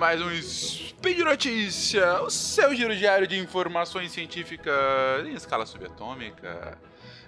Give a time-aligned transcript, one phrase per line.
[0.00, 4.74] mais um Speed Notícia, o seu giro diário de informações científicas
[5.26, 6.78] em escala subatômica.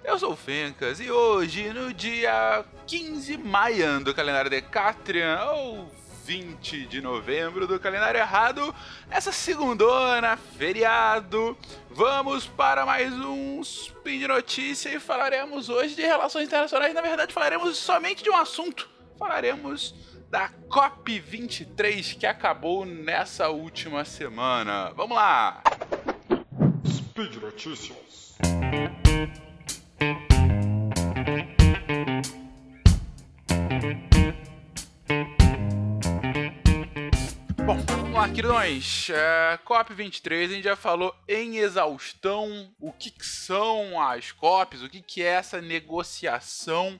[0.03, 5.87] Eu sou o Fencas e hoje, no dia 15 maio do calendário Decatrian, ou
[6.25, 8.73] 20 de novembro do calendário errado,
[9.07, 11.55] essa segundona, feriado,
[11.91, 16.95] vamos para mais um Speed Notícia e falaremos hoje de relações internacionais.
[16.95, 18.89] Na verdade, falaremos somente de um assunto.
[19.19, 19.93] Falaremos
[20.33, 24.89] da COP23 que acabou nessa última semana.
[24.95, 25.61] Vamos lá!
[26.87, 28.35] Speed Notícias.
[37.63, 39.11] Bom, vamos lá, queridões.
[39.11, 44.89] É, COP23, a gente já falou em exaustão o que, que são as COPs, o
[44.89, 46.99] que, que é essa negociação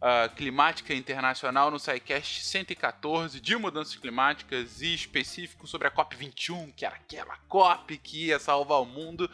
[0.00, 6.84] uh, climática internacional no SciCast 114 de mudanças climáticas e específico sobre a COP21, que
[6.84, 9.30] era aquela COP que ia salvar o mundo.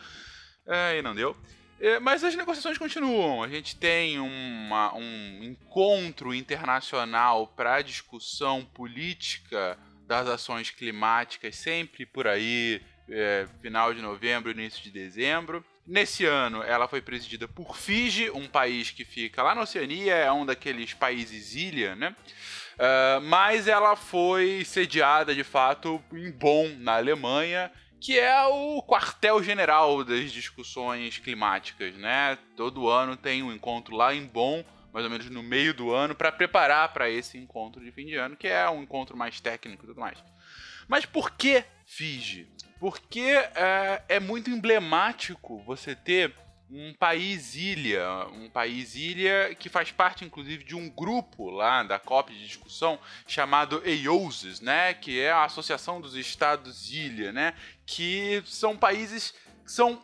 [0.67, 1.37] É, e não deu.
[1.79, 3.43] É, mas as negociações continuam.
[3.43, 12.27] A gente tem uma, um encontro internacional para discussão política das ações climáticas sempre por
[12.27, 15.65] aí, é, final de novembro, início de dezembro.
[15.87, 20.33] Nesse ano, ela foi presidida por Fiji, um país que fica lá na Oceania, é
[20.33, 22.15] um daqueles países ilha, né?
[22.75, 27.71] Uh, mas ela foi sediada de fato em Bonn, na Alemanha,
[28.01, 32.37] que é o quartel-general das discussões climáticas, né?
[32.57, 36.17] Todo ano tem um encontro lá em Bonn, mais ou menos no meio do ano,
[36.17, 39.85] para preparar para esse encontro de fim de ano, que é um encontro mais técnico
[39.85, 40.19] e tudo mais.
[40.89, 42.49] Mas por que Fiji?
[42.79, 46.35] Porque é, é muito emblemático você ter
[46.71, 51.99] um país ilha, um país ilha que faz parte inclusive de um grupo lá da
[51.99, 57.55] COP de discussão chamado EIOSIS, né, que é a Associação dos Estados Ilha, né,
[57.87, 59.33] que são países
[59.65, 60.03] que são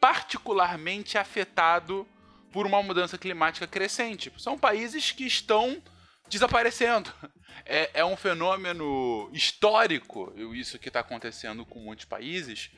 [0.00, 2.04] particularmente afetados
[2.50, 4.32] por uma mudança climática crescente.
[4.36, 5.80] São países que estão
[6.28, 7.12] desaparecendo.
[7.64, 12.70] É, é um fenômeno histórico, isso que está acontecendo com muitos países,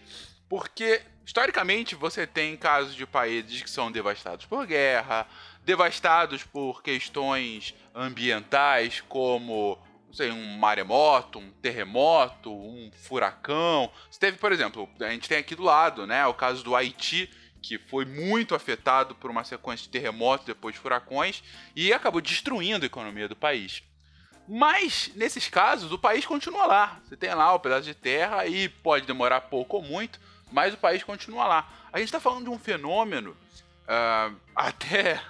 [0.49, 5.27] porque historicamente você tem casos de países que são devastados por guerra,
[5.65, 9.79] devastados por questões ambientais como
[10.15, 13.91] sei, um maremoto, um terremoto, um furacão.
[14.09, 17.29] Você teve, por exemplo, a gente tem aqui do lado, né, o caso do Haiti,
[17.61, 21.43] que foi muito afetado por uma sequência de terremotos depois de furacões
[21.75, 23.83] e acabou destruindo a economia do país.
[24.49, 27.01] Mas, nesses casos, o país continua lá.
[27.05, 30.21] Você tem lá o pedaço de terra e pode demorar pouco ou muito,
[30.53, 31.69] mas o país continua lá.
[31.93, 35.21] A gente está falando de um fenômeno, uh, até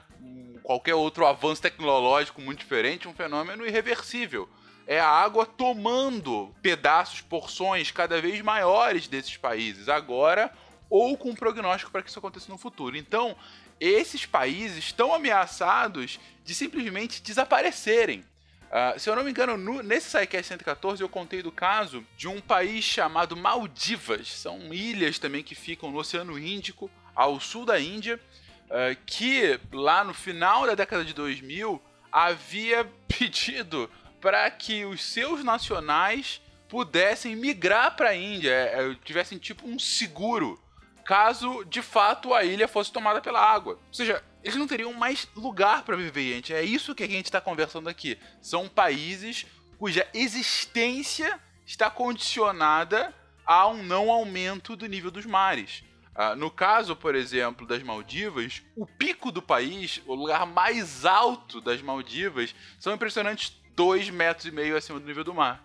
[0.62, 4.48] qualquer outro avanço tecnológico muito diferente, um fenômeno irreversível.
[4.86, 9.88] É a água tomando pedaços, porções cada vez maiores desses países.
[9.88, 10.52] Agora,
[10.90, 12.96] ou com um prognóstico para que isso aconteça no futuro.
[12.96, 13.36] Então,
[13.80, 18.24] esses países estão ameaçados de simplesmente desaparecerem.
[18.74, 22.26] Uh, se eu não me engano, no, nesse SciCast 114 eu contei do caso de
[22.26, 24.26] um país chamado Maldivas.
[24.32, 28.18] São ilhas também que ficam no Oceano Índico, ao sul da Índia,
[28.64, 31.80] uh, que lá no final da década de 2000
[32.10, 33.88] havia pedido
[34.20, 39.78] para que os seus nacionais pudessem migrar para a Índia, é, é, tivessem tipo um
[39.78, 40.60] seguro
[41.04, 43.74] caso de fato a ilha fosse tomada pela água.
[43.74, 46.52] Ou seja, eles não teriam mais lugar para viver, gente.
[46.52, 48.18] É isso que a gente está conversando aqui.
[48.42, 49.46] São países
[49.78, 53.14] cuja existência está condicionada
[53.46, 55.82] a um não aumento do nível dos mares.
[56.14, 61.60] Uh, no caso, por exemplo, das Maldivas, o pico do país, o lugar mais alto
[61.60, 65.64] das Maldivas, são impressionantes 2,5 metros e meio acima do nível do mar.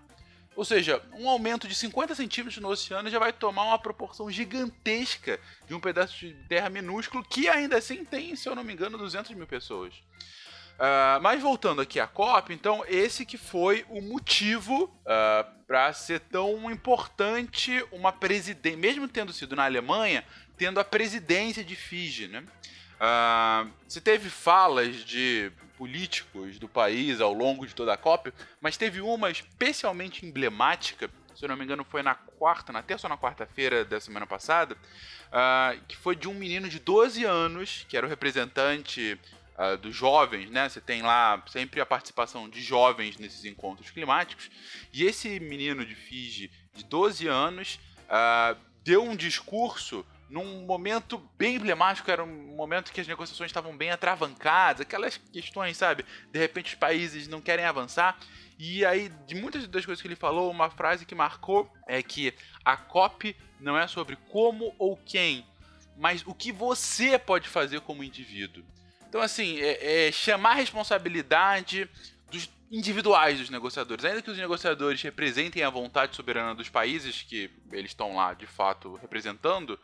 [0.60, 5.40] Ou seja, um aumento de 50 centímetros no oceano já vai tomar uma proporção gigantesca
[5.66, 8.98] de um pedaço de terra minúsculo que ainda assim tem, se eu não me engano,
[8.98, 9.94] 200 mil pessoas.
[9.94, 15.94] Uh, mas voltando aqui à COP, então esse que foi o motivo uh, ah, para
[15.94, 20.26] ser tão importante uma presidência, mesmo tendo sido na Alemanha,
[20.58, 22.44] tendo a presidência de Fiji, né?
[23.00, 28.76] Uh, você teve falas de políticos do país ao longo de toda a COP, mas
[28.76, 33.10] teve uma especialmente emblemática, se eu não me engano foi na quarta, na terça ou
[33.10, 37.96] na quarta-feira da semana passada, uh, que foi de um menino de 12 anos, que
[37.96, 39.18] era o representante
[39.58, 40.68] uh, dos jovens, né?
[40.68, 44.52] Você tem lá sempre a participação de jovens nesses encontros climáticos,
[44.92, 47.80] e esse menino de Fiji, de 12 anos,
[48.10, 53.76] uh, deu um discurso num momento bem emblemático, era um momento que as negociações estavam
[53.76, 56.06] bem atravancadas, aquelas questões, sabe?
[56.32, 58.18] De repente os países não querem avançar.
[58.58, 62.34] E aí, de muitas das coisas que ele falou, uma frase que marcou é que
[62.64, 65.46] a COP não é sobre como ou quem,
[65.98, 68.64] mas o que você pode fazer como indivíduo.
[69.08, 71.90] Então, assim, é, é chamar a responsabilidade
[72.30, 74.06] dos individuais dos negociadores.
[74.06, 78.46] Ainda que os negociadores representem a vontade soberana dos países que eles estão lá, de
[78.46, 79.80] fato, representando,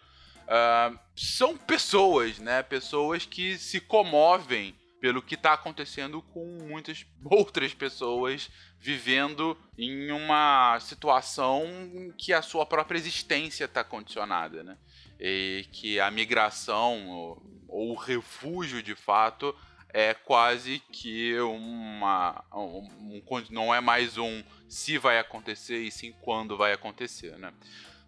[0.46, 2.64] uh, são pessoas, né?
[2.64, 8.50] Pessoas que se comovem pelo que está acontecendo com muitas outras pessoas
[8.80, 14.78] vivendo em uma situação em que a sua própria existência está condicionada, né?
[15.20, 19.56] E que a migração ou o refúgio, de fato,
[19.90, 22.44] é quase que uma.
[22.54, 27.54] Um, um, não é mais um se vai acontecer e sim quando vai acontecer, né?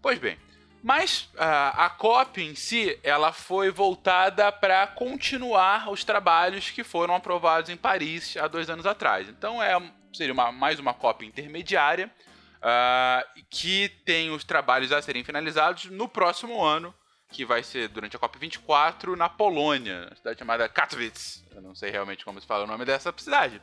[0.01, 0.37] Pois bem,
[0.83, 7.15] mas uh, a COP em si, ela foi voltada para continuar os trabalhos que foram
[7.15, 9.27] aprovados em Paris há dois anos atrás.
[9.27, 9.75] Então é,
[10.13, 12.11] seria uma, mais uma COP intermediária
[12.57, 16.93] uh, que tem os trabalhos a serem finalizados no próximo ano,
[17.29, 21.43] que vai ser durante a COP24 na Polônia, cidade chamada Katowice.
[21.53, 23.61] Eu não sei realmente como se fala o nome dessa cidade.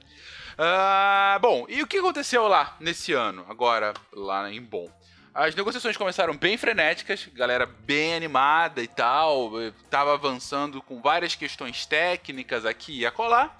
[0.54, 4.90] Uh, bom, e o que aconteceu lá nesse ano, agora lá em Bonn?
[5.34, 9.50] As negociações começaram bem frenéticas, galera bem animada e tal,
[9.90, 13.52] tava avançando com várias questões técnicas aqui e acolá,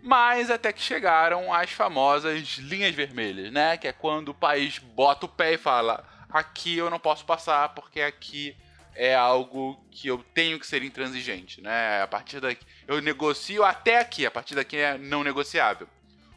[0.00, 3.76] mas até que chegaram as famosas linhas vermelhas, né?
[3.76, 7.70] Que é quando o país bota o pé e fala: aqui eu não posso passar
[7.70, 8.56] porque aqui
[8.94, 12.02] é algo que eu tenho que ser intransigente, né?
[12.02, 15.88] A partir daqui eu negocio até aqui, a partir daqui é não negociável.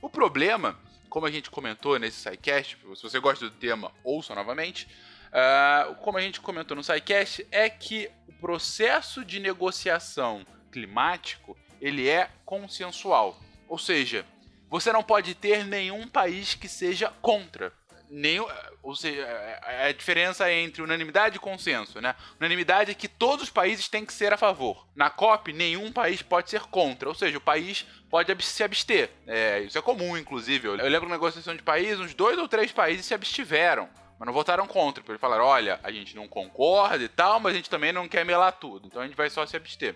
[0.01, 0.75] O problema,
[1.09, 4.87] como a gente comentou nesse SciCast, se você gosta do tema, ouça novamente.
[5.29, 12.07] Uh, como a gente comentou no SciCast, é que o processo de negociação climático ele
[12.07, 13.39] é consensual.
[13.67, 14.25] Ou seja,
[14.69, 17.73] você não pode ter nenhum país que seja contra
[18.09, 18.45] nenhum,
[18.81, 22.15] ou seja, é, é a diferença entre unanimidade e consenso, né?
[22.39, 24.87] Unanimidade é que todos os países têm que ser a favor.
[24.95, 29.09] Na COP, nenhum país pode ser contra, ou seja, o país pode se abster.
[29.27, 30.67] É, isso é comum, inclusive.
[30.67, 34.33] Eu lembro na negociação de país, uns dois ou três países se abstiveram, mas não
[34.33, 35.03] votaram contra.
[35.07, 38.25] Eles falaram: olha, a gente não concorda e tal, mas a gente também não quer
[38.25, 39.95] melar tudo, então a gente vai só se abster.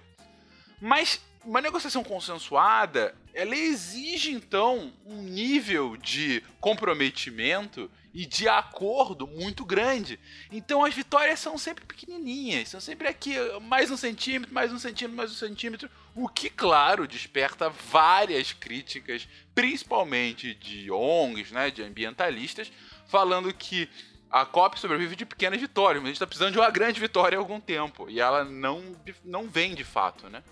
[0.79, 9.65] Mas uma negociação consensuada, ela exige então um nível de comprometimento e de acordo muito
[9.65, 10.19] grande.
[10.51, 15.17] Então as vitórias são sempre pequenininhas, são sempre aqui mais um centímetro, mais um centímetro,
[15.17, 22.71] mais um centímetro, o que claro desperta várias críticas, principalmente de ONGs, né, de ambientalistas,
[23.07, 23.89] falando que
[24.29, 27.37] a COP sobrevive de pequenas vitórias, mas a gente está precisando de uma grande vitória
[27.37, 30.43] há algum tempo e ela não, não vem de fato, né?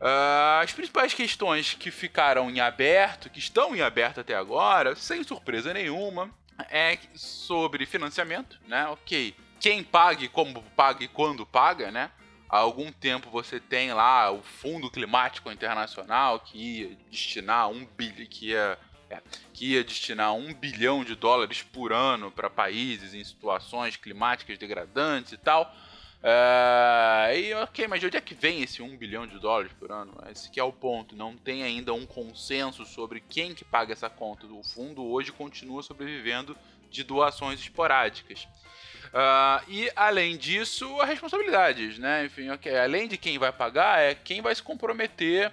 [0.00, 5.24] Uh, as principais questões que ficaram em aberto, que estão em aberto até agora, sem
[5.24, 6.30] surpresa nenhuma,
[6.70, 8.86] é sobre financiamento, né?
[8.88, 12.10] Ok, quem pague, como paga e quando paga, né?
[12.48, 18.26] Há algum tempo você tem lá o Fundo Climático Internacional que ia destinar um bilhão,
[18.26, 18.78] que ia,
[19.10, 19.20] é,
[19.52, 25.32] que ia destinar um bilhão de dólares por ano para países em situações climáticas degradantes
[25.32, 25.74] e tal.
[26.20, 29.92] Uh, e ok, mas de onde é que vem esse 1 bilhão de dólares por
[29.92, 30.12] ano?
[30.30, 31.14] Esse que é o ponto.
[31.14, 34.46] Não tem ainda um consenso sobre quem que paga essa conta.
[34.46, 36.56] O fundo hoje continua sobrevivendo
[36.90, 38.48] de doações esporádicas.
[39.08, 42.24] Uh, e além disso, as responsabilidades, né?
[42.24, 45.52] Enfim, okay, além de quem vai pagar, é quem vai se comprometer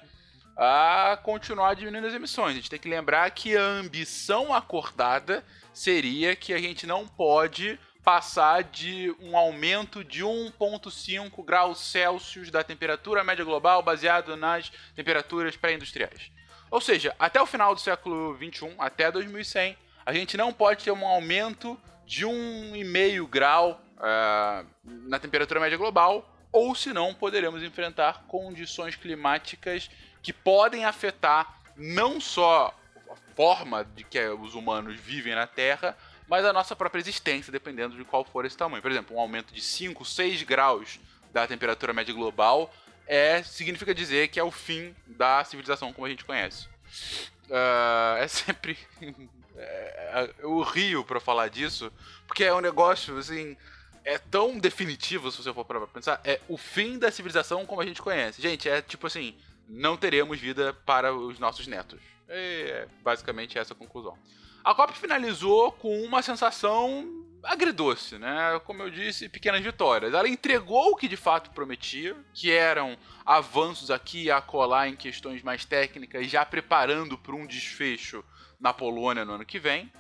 [0.57, 2.51] a continuar diminuindo as emissões.
[2.51, 5.43] A gente tem que lembrar que a ambição acordada
[5.73, 12.63] seria que a gente não pode passar de um aumento de 1,5 graus Celsius da
[12.63, 16.31] temperatura média global baseado nas temperaturas pré-industriais.
[16.69, 20.91] Ou seja, até o final do século 21, até 2100, a gente não pode ter
[20.91, 28.95] um aumento de 1,5 grau uh, na temperatura média global, ou senão poderemos enfrentar condições
[28.95, 29.89] climáticas
[30.21, 32.77] que podem afetar não só
[33.09, 35.97] a forma de que os humanos vivem na Terra,
[36.27, 38.81] mas a nossa própria existência, dependendo de qual for esse tamanho.
[38.81, 40.99] Por exemplo, um aumento de 5, 6 graus
[41.31, 42.73] da temperatura média global
[43.07, 46.67] é, significa dizer que é o fim da civilização como a gente conhece.
[47.49, 48.77] Uh, é sempre.
[49.57, 51.89] É, eu rio para falar disso,
[52.27, 53.55] porque é um negócio assim.
[54.03, 57.85] É tão definitivo, se você for para pensar, é o fim da civilização como a
[57.85, 58.41] gente conhece.
[58.41, 59.33] Gente, é tipo assim:
[59.69, 62.01] não teremos vida para os nossos netos.
[62.27, 64.17] É basicamente essa a conclusão.
[64.65, 68.59] A COP finalizou com uma sensação agridoce, né?
[68.65, 70.11] Como eu disse, pequenas vitórias.
[70.11, 75.43] Ela entregou o que de fato prometia, que eram avanços aqui e acolá em questões
[75.43, 78.25] mais técnicas, já preparando para um desfecho
[78.59, 79.93] na Polônia no ano que vem.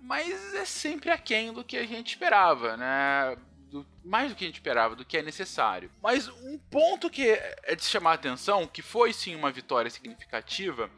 [0.00, 3.36] Mas é sempre aquém do que a gente esperava, né?
[3.72, 5.90] Do, mais do que a gente esperava, do que é necessário.
[6.00, 10.88] Mas um ponto que é de chamar a atenção, que foi sim uma vitória significativa,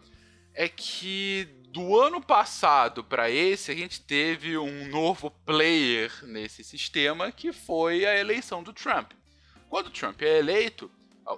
[0.52, 7.30] é que do ano passado para esse, a gente teve um novo player nesse sistema
[7.30, 9.12] que foi a eleição do Trump.
[9.68, 10.90] Quando o Trump é eleito,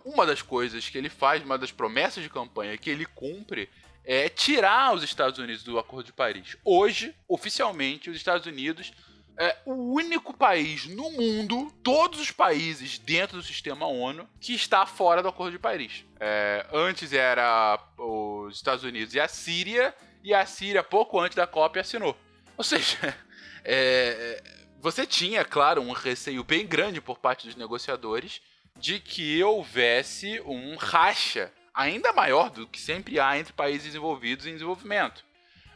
[0.05, 3.69] uma das coisas que ele faz, uma das promessas de campanha que ele cumpre
[4.05, 6.57] é tirar os Estados Unidos do Acordo de Paris.
[6.65, 8.93] Hoje, oficialmente, os Estados Unidos
[9.37, 14.85] é o único país no mundo, todos os países dentro do sistema ONU, que está
[14.87, 16.05] fora do Acordo de Paris.
[16.21, 21.47] É, antes era os Estados Unidos e a Síria, e a Síria, pouco antes da
[21.47, 22.17] COP, assinou.
[22.57, 23.17] Ou seja,
[23.65, 24.43] é,
[24.81, 28.41] você tinha, claro, um receio bem grande por parte dos negociadores
[28.77, 34.51] de que houvesse um racha ainda maior do que sempre há entre países desenvolvidos e
[34.51, 35.25] em desenvolvimento.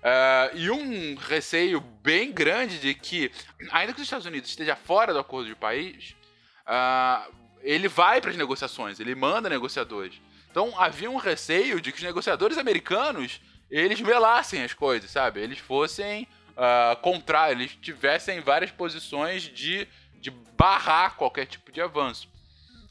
[0.04, 3.32] Uh, e um receio bem grande de que,
[3.70, 6.14] ainda que os Estados Unidos esteja fora do acordo de país,
[6.66, 7.32] uh,
[7.62, 10.20] ele vai para as negociações, ele manda negociadores.
[10.50, 15.40] Então havia um receio de que os negociadores americanos eles velassem as coisas, sabe?
[15.40, 19.88] Eles fossem uh, eles tivessem várias posições de,
[20.20, 22.28] de barrar qualquer tipo de avanço.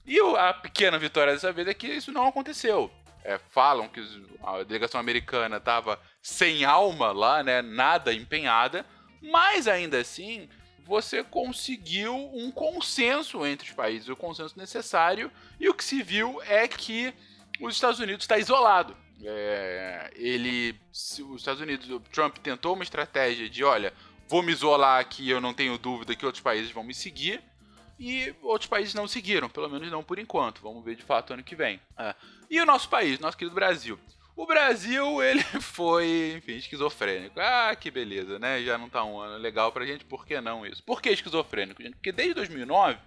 [0.06, 2.92] E a pequena vitória dessa vez é que isso não aconteceu.
[3.24, 4.02] É, falam que
[4.44, 7.62] a delegação americana estava sem alma lá, né?
[7.62, 8.86] Nada empenhada,
[9.22, 10.50] mas ainda assim
[10.86, 16.42] você conseguiu um consenso entre os países, o consenso necessário, e o que se viu
[16.44, 17.14] é que
[17.62, 18.98] os Estados Unidos está isolado.
[19.26, 23.94] É, ele, os Estados Unidos, o Trump tentou uma estratégia de, olha,
[24.28, 27.42] vou me isolar aqui, eu não tenho dúvida que outros países vão me seguir.
[28.00, 30.62] E outros países não seguiram, pelo menos não por enquanto.
[30.62, 31.80] Vamos ver de fato ano que vem.
[31.98, 32.16] É.
[32.50, 34.00] E o nosso país, nosso querido Brasil.
[34.36, 37.40] O Brasil, ele foi, enfim, esquizofrênico.
[37.40, 38.62] Ah, que beleza, né?
[38.64, 40.84] Já não tá um ano legal pra gente, por que não isso?
[40.84, 41.96] Por que esquizofrênico, gente?
[41.96, 42.98] Porque desde 2009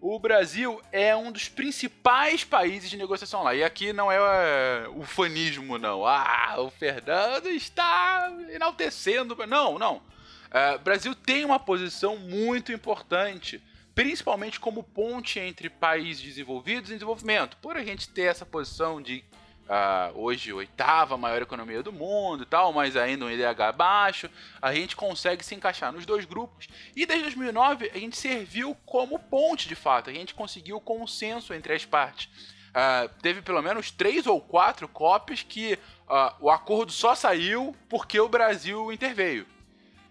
[0.00, 3.54] o Brasil é um dos principais países de negociação lá.
[3.54, 6.06] E aqui não é, é o fanismo, não.
[6.06, 9.36] Ah, o Fernando está enaltecendo.
[9.46, 10.02] Não, não.
[10.50, 13.62] É, o Brasil tem uma posição muito importante,
[13.94, 17.56] principalmente como ponte entre países desenvolvidos e desenvolvimento.
[17.58, 19.24] Por a gente ter essa posição de
[20.14, 24.30] hoje oitava maior economia do mundo e tal, mas ainda um IDH baixo,
[24.62, 26.68] a gente consegue se encaixar nos dois grupos.
[26.94, 31.72] E desde 2009 a gente serviu como ponte de fato, a gente conseguiu consenso entre
[31.72, 32.28] as partes.
[32.76, 38.20] Uh, teve pelo menos três ou quatro copies que uh, o acordo só saiu porque
[38.20, 39.46] o Brasil interveio.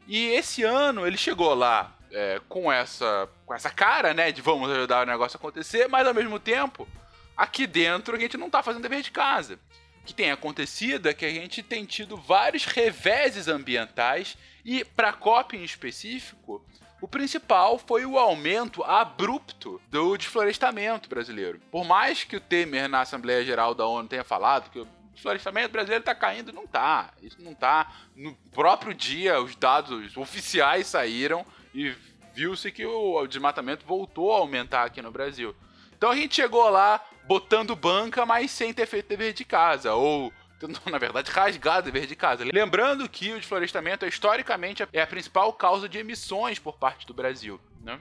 [0.07, 4.71] E esse ano ele chegou lá é, com essa com essa cara, né, de vamos
[4.71, 6.87] ajudar o negócio a acontecer, mas ao mesmo tempo
[7.35, 9.59] aqui dentro a gente não está fazendo dever de casa.
[10.01, 15.09] O que tem acontecido é que a gente tem tido vários reveses ambientais e, para
[15.09, 16.63] a COP em específico,
[17.01, 21.59] o principal foi o aumento abrupto do desflorestamento brasileiro.
[21.71, 25.71] Por mais que o Temer na Assembleia Geral da ONU tenha falado que o desflorestamento
[25.71, 27.13] brasileiro está caindo, não está.
[27.21, 27.91] Isso não está.
[28.15, 31.93] No próprio dia, os dados oficiais saíram e
[32.33, 35.55] viu-se que o desmatamento voltou a aumentar aqui no Brasil.
[35.97, 40.31] Então a gente chegou lá botando banca, mas sem ter feito dever de casa, ou
[40.89, 42.45] na verdade, rasgado dever de casa.
[42.51, 47.13] Lembrando que o desflorestamento é historicamente é a principal causa de emissões por parte do
[47.13, 47.59] Brasil.
[47.81, 47.99] Né?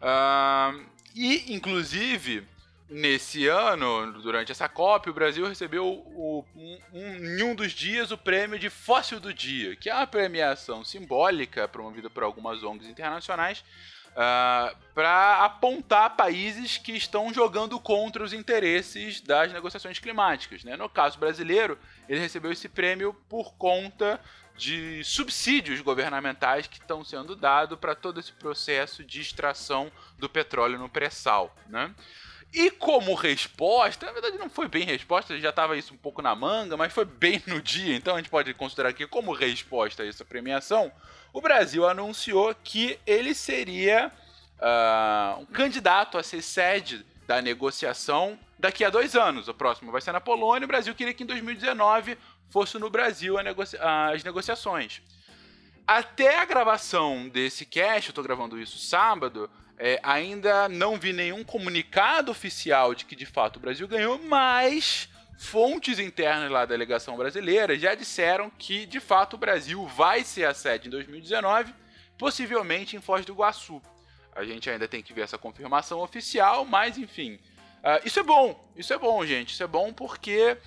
[0.00, 0.84] Uh,
[1.14, 2.46] e, inclusive,
[2.88, 8.10] nesse ano, durante essa COP, o Brasil recebeu o, um, um, em um dos dias
[8.10, 12.88] o prêmio de Fóssil do Dia, que é uma premiação simbólica promovida por algumas ONGs
[12.88, 13.64] internacionais
[14.10, 20.64] Uh, ah, para apontar países que estão jogando contra os interesses das negociações climáticas.
[20.64, 20.76] Né?
[20.76, 24.20] No caso brasileiro, ele recebeu esse prêmio por conta
[24.56, 30.78] de subsídios governamentais que estão sendo dados para todo esse processo de extração do petróleo
[30.78, 31.56] no pré-sal.
[31.66, 31.94] Né?
[32.52, 36.34] E como resposta, na verdade não foi bem resposta, já estava isso um pouco na
[36.34, 40.06] manga, mas foi bem no dia, então a gente pode considerar que como resposta a
[40.06, 40.90] essa premiação,
[41.32, 44.10] o Brasil anunciou que ele seria
[44.58, 49.46] uh, um candidato a ser sede da negociação daqui a dois anos.
[49.46, 50.64] O próximo vai ser na Polônia.
[50.64, 53.80] O Brasil queria que em 2019 fosse no Brasil negocia
[54.10, 55.00] as negociações.
[55.86, 59.48] Até a gravação desse cast, eu estou gravando isso sábado,
[59.82, 65.08] é, ainda não vi nenhum comunicado oficial de que de fato o Brasil ganhou, mas
[65.38, 70.44] fontes internas lá da delegação brasileira já disseram que, de fato, o Brasil vai ser
[70.44, 71.72] a sede em 2019,
[72.18, 73.80] possivelmente em Foz do Iguaçu.
[74.36, 77.40] A gente ainda tem que ver essa confirmação oficial, mas enfim.
[77.82, 79.54] Uh, isso é bom, isso é bom, gente.
[79.54, 80.58] Isso é bom porque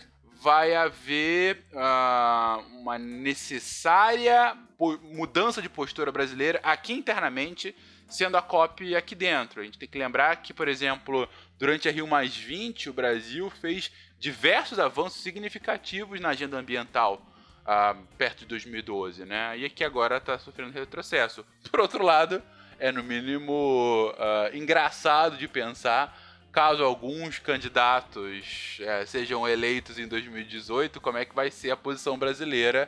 [0.41, 4.57] vai haver uh, uma necessária
[5.03, 7.75] mudança de postura brasileira aqui internamente,
[8.07, 9.61] sendo a COP aqui dentro.
[9.61, 13.49] A gente tem que lembrar que, por exemplo, durante a Rio Mais 20, o Brasil
[13.49, 17.25] fez diversos avanços significativos na agenda ambiental.
[17.63, 19.57] Uh, perto de 2012, né?
[19.57, 21.45] E aqui agora está sofrendo retrocesso.
[21.71, 22.43] Por outro lado,
[22.77, 26.13] é no mínimo uh, engraçado de pensar
[26.53, 32.15] caso alguns candidatos é, sejam eleitos em 2018, como é que vai ser a posição
[32.15, 32.87] brasileira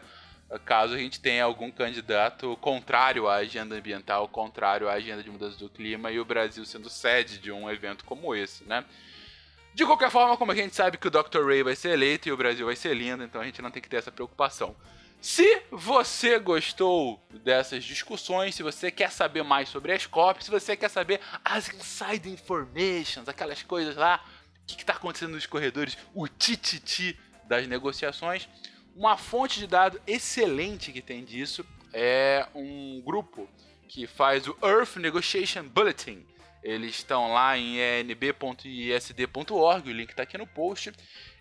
[0.63, 5.57] caso a gente tenha algum candidato contrário à agenda ambiental, contrário à agenda de mudança
[5.57, 8.85] do clima e o Brasil sendo sede de um evento como esse, né?
[9.73, 11.45] De qualquer forma, como a gente sabe que o Dr.
[11.45, 13.81] Ray vai ser eleito e o Brasil vai ser lindo, então a gente não tem
[13.81, 14.75] que ter essa preocupação.
[15.19, 20.77] Se você gostou dessas discussões, se você quer saber mais sobre as COPs, se você
[20.77, 24.23] quer saber as inside informations, aquelas coisas lá,
[24.61, 28.47] o que está acontecendo nos corredores, o tititi das negociações,
[28.95, 33.49] uma fonte de dado excelente que tem disso é um grupo
[33.87, 36.25] que faz o Earth Negotiation Bulletin.
[36.63, 39.49] Eles estão lá em enb.isd.org,
[39.89, 40.91] o link está aqui no post.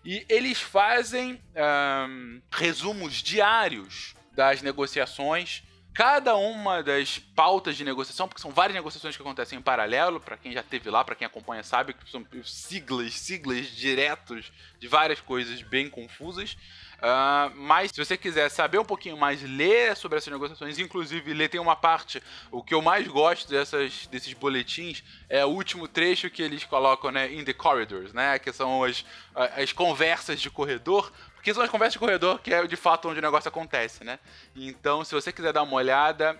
[0.03, 5.63] E eles fazem um, resumos diários das negociações.
[5.95, 10.35] Cada uma das pautas de negociação, porque são várias negociações que acontecem em paralelo, para
[10.35, 15.21] quem já esteve lá, para quem acompanha sabe que são siglas, siglas diretos de várias
[15.21, 16.57] coisas bem confusas.
[16.95, 21.47] Uh, mas se você quiser saber um pouquinho mais, ler sobre essas negociações, inclusive ler
[21.47, 22.21] tem uma parte,
[22.51, 27.09] o que eu mais gosto dessas, desses boletins é o último trecho que eles colocam,
[27.09, 31.09] né, in the corridors, né, que são as, as conversas de corredor,
[31.45, 34.17] porque são as conversas de corredor que é de fato onde o negócio acontece, né.
[34.55, 36.35] Então, se você quiser dar uma olhada,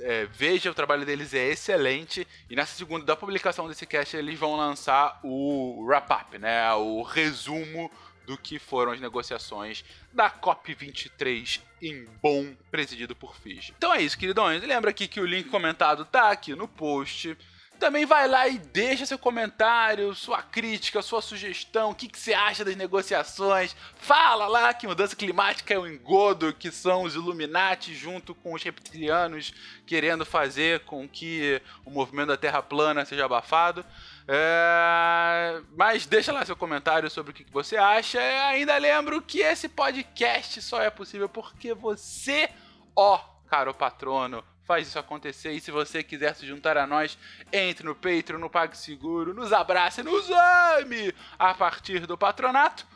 [0.00, 2.26] é, veja, o trabalho deles é excelente.
[2.48, 6.72] E nessa segunda da publicação desse cast, eles vão lançar o wrap-up, né?
[6.72, 7.90] O resumo
[8.24, 13.74] do que foram as negociações da COP23 em Bonn, presidido por Fiji.
[13.76, 14.62] Então é isso, queridões.
[14.62, 17.36] Lembra aqui que o link comentado tá aqui no post.
[17.82, 22.32] Também vai lá e deixa seu comentário, sua crítica, sua sugestão, o que, que você
[22.32, 23.74] acha das negociações.
[23.96, 28.62] Fala lá que mudança climática é um engodo, que são os Illuminati junto com os
[28.62, 29.52] reptilianos
[29.84, 33.84] querendo fazer com que o movimento da Terra plana seja abafado.
[34.28, 35.60] É...
[35.76, 38.20] Mas deixa lá seu comentário sobre o que você acha.
[38.20, 42.48] E ainda lembro que esse podcast só é possível porque você,
[42.94, 43.18] ó,
[43.50, 45.52] caro patrono, faz isso acontecer.
[45.52, 47.18] E se você quiser se juntar a nós,
[47.52, 52.86] entre no Patreon, no PagSeguro, nos abrace, nos ame a partir do patronato.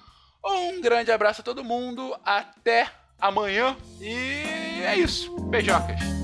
[0.44, 5.34] Um grande abraço a todo mundo, até amanhã e é isso.
[5.40, 6.15] Beijocas.